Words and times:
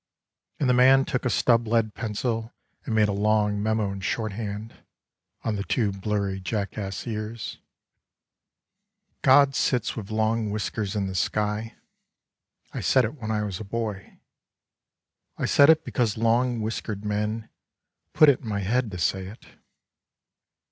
And 0.59 0.67
the 0.67 0.73
man 0.73 1.05
took 1.05 1.25
a 1.25 1.29
stub 1.29 1.67
lead 1.67 1.93
pencil 1.93 2.55
And 2.85 2.95
made 2.95 3.07
a 3.07 3.11
long 3.11 3.61
memo 3.61 3.91
in 3.91 4.01
shorthand 4.01 4.83
On 5.43 5.57
the 5.57 5.63
two 5.63 5.91
blurry 5.91 6.39
jackass 6.39 7.05
ears: 7.05 7.59
—"God 9.21 9.53
sits 9.53 9.95
with 9.95 10.09
long 10.09 10.49
whiskers 10.49 10.95
in 10.95 11.05
the 11.05 11.13
sky." 11.13 11.75
I 12.73 12.79
said 12.81 13.05
it 13.05 13.21
when 13.21 13.29
I 13.29 13.43
was 13.43 13.59
a 13.59 13.63
boy. 13.63 14.17
I 15.37 15.45
said 15.45 15.69
it 15.69 15.85
because 15.85 16.17
long 16.17 16.61
whiskered 16.61 17.05
men 17.05 17.49
Put 18.13 18.27
it 18.27 18.39
in 18.39 18.47
my 18.47 18.61
head 18.61 18.89
to 18.89 18.97
say 18.97 19.27
it. 19.27 19.45